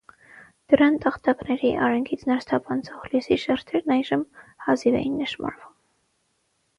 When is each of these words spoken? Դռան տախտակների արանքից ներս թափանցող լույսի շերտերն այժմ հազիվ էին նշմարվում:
Դռան 0.71 0.95
տախտակների 1.01 1.73
արանքից 1.87 2.23
ներս 2.29 2.47
թափանցող 2.51 3.05
լույսի 3.11 3.37
շերտերն 3.43 3.93
այժմ 3.97 4.23
հազիվ 4.69 4.97
էին 5.01 5.21
նշմարվում: 5.23 5.77